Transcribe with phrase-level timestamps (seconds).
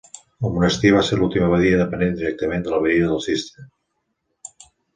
[0.47, 3.69] El monestir va ser l'última abadia depenent directament de l'Abadia de Cister.